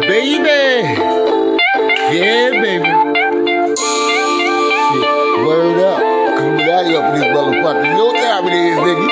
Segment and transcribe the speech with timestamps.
[0.00, 1.00] Baby.
[2.12, 2.84] Yeah, baby.
[3.76, 4.16] Shit,
[5.46, 6.38] word up.
[6.38, 7.84] Come here up in this motherfucker.
[7.86, 9.06] You know what time it is, nigga.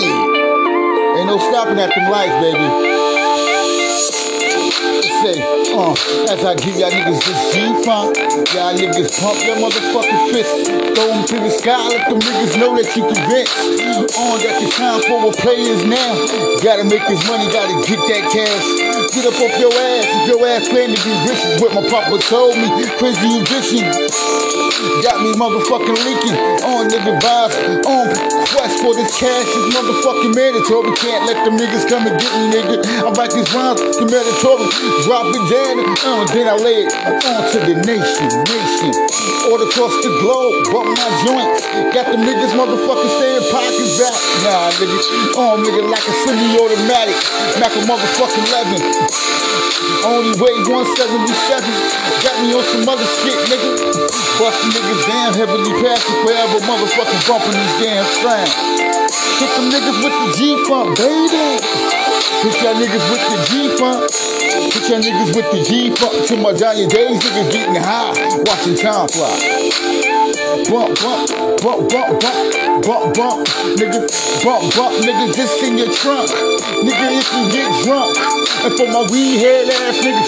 [0.00, 1.18] Shit.
[1.18, 2.97] Ain't no stopping at them lights, baby.
[4.98, 5.38] Say,
[5.74, 5.94] uh,
[6.26, 8.18] as I give y'all niggas this G-Funk,
[8.50, 10.68] y'all niggas pump your motherfucking fists.
[10.68, 13.54] Throw them to the sky, let them niggas know that you convinced.
[14.18, 16.18] On that the time for a players now.
[16.62, 18.66] Gotta make this money, gotta get that cash.
[19.14, 21.82] Get up off your ass if your ass claim to be rich is what my
[21.86, 22.66] papa told me.
[22.98, 23.86] Crazy ambition.
[25.02, 27.54] Got me motherfucking leaking on nigga vibes.
[27.86, 28.06] On
[28.50, 30.90] quest for this cash is motherfucking mandatory.
[30.98, 32.82] Can't let them niggas come and get me, nigga.
[33.02, 34.66] I write these rhymes to mandatory.
[35.04, 38.92] Drop it down, uh, then I lay it on to the nation, nation.
[39.52, 41.68] All across the globe, bump my joints.
[41.92, 44.16] Got the niggas motherfucking saying pockets back.
[44.48, 44.98] Nah, nigga.
[45.36, 47.16] Oh, nigga, like a semi-automatic.
[47.60, 48.80] Mac a motherfucking 11.
[50.08, 51.68] Only weigh 177.
[52.24, 53.92] Got me on some other shit, nigga.
[54.40, 58.56] Bustin' niggas down, heavily passive forever, motherfucking bumping these damn sounds.
[59.36, 62.07] Hit them niggas with the G-Funk, baby.
[62.28, 63.98] Hit y'all niggas with the G-Funk.
[64.72, 66.26] Hit y'all niggas with the G-Funk.
[66.28, 68.12] To my giant days, niggas getting high,
[68.46, 69.34] watching time fly.
[70.68, 71.28] Bump, bump,
[71.62, 73.48] bump, bump, bump, bump, bump,
[73.80, 74.04] nigga,
[74.44, 76.28] bump, bump, nigga, this in your trunk.
[76.84, 78.12] Nigga, if you get drunk.
[78.58, 80.27] And for my weed head ass niggas,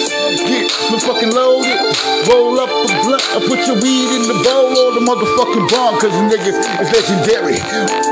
[0.91, 1.71] me fucking loaded.
[2.27, 5.95] Roll up the blunt, I put your weed in the bowl or the motherfucking bomb,
[5.97, 6.51] cause the nigga
[6.83, 7.57] is legendary.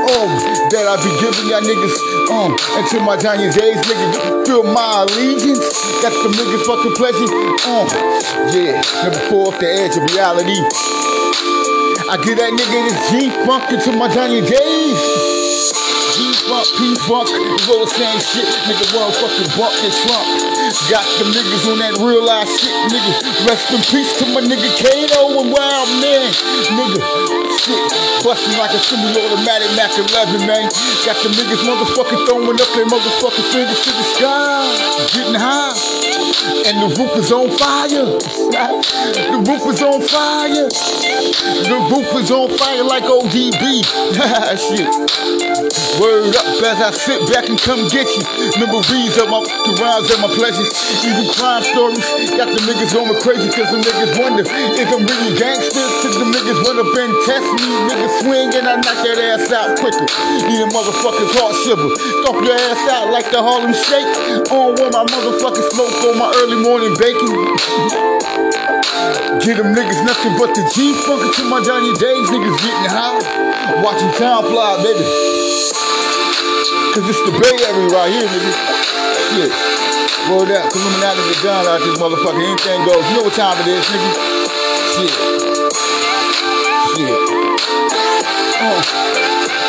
[0.08, 0.26] Oh,
[0.72, 1.96] that I be giving y'all niggas,
[2.32, 5.60] um, until my giant days, nigga, feel my allegiance.
[6.00, 7.28] Got the niggas fucking pleasure,
[7.68, 7.86] um,
[8.56, 10.58] yeah, never fall off the edge of reality.
[12.08, 15.39] I give that nigga this G-Funk into my giant days.
[16.10, 17.30] G-Funk, P-Funk,
[17.70, 20.26] roll the same shit, nigga, motherfucking bump your trunk.
[20.90, 23.46] Got the niggas on that real ass shit, nigga.
[23.46, 26.26] Rest in peace to my nigga Kato and Wild Man,
[26.74, 26.98] nigga.
[27.62, 27.78] Shit,
[28.26, 30.66] busting like a semi-automatic Mac 11, man.
[31.06, 34.66] Got the niggas motherfucking throwing up their motherfucking fingers to the sky,
[35.14, 35.78] getting high.
[36.66, 38.18] And the roof is on fire.
[39.30, 41.19] The roof is on fire.
[41.70, 43.62] The roof is on fire like ODB.
[44.58, 44.90] Shit.
[46.02, 48.26] Word up as I sit back and come get you.
[48.58, 50.66] Memories of my the rhymes and my pleasures.
[51.06, 52.02] Even crime stories.
[52.34, 55.94] Got the niggas going crazy cause the niggas wonder if I'm really gangsters.
[56.02, 57.70] Cause the niggas up and test me.
[57.86, 60.10] Niggas swing and I knock that ass out quicker.
[60.50, 61.86] Need a motherfucker's heart shiver.
[62.26, 64.10] Stomp your ass out like the Harlem Shake.
[64.50, 67.30] On when my motherfucking smoke on my early morning bacon.
[69.40, 73.20] Get them niggas nothing but the G-Funk to my Johnny Days niggas getting high.
[73.82, 75.04] Watching time fly, baby.
[76.94, 78.52] Cause it's the Bay Area right here, nigga.
[79.30, 79.52] Shit.
[80.30, 80.74] Word out.
[80.74, 82.42] Illuminati the gun out this motherfucker.
[82.42, 83.04] Anything goes.
[83.10, 84.10] You know what time it is, nigga.
[84.96, 85.12] Shit.
[86.96, 87.39] Shit.
[88.62, 88.76] Uh.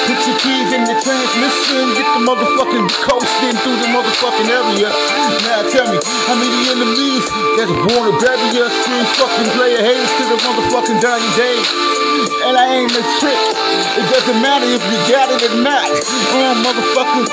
[0.04, 4.92] Put your keys in the transmission, get the motherfucking coasting through the motherfucking area.
[5.48, 7.24] Now tell me, how many enemies
[7.56, 12.01] that's born to bury your screen fucking player haters to the motherfucking dying Day?
[12.52, 13.40] And I ain't a trick.
[13.96, 15.88] It doesn't matter if you got it or not.
[15.88, 17.24] Oh, motherfucker.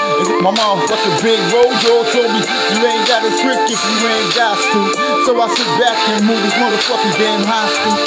[0.46, 4.30] My mom motherfucking big Rojo told me you ain't got a trick if you ain't
[4.38, 4.78] got to.
[5.26, 7.98] So I sit back and move this motherfucking damn school.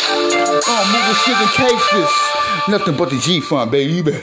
[0.71, 2.11] Oh, move this shit in cases.
[2.69, 4.15] Nothing but the G-Funk, baby.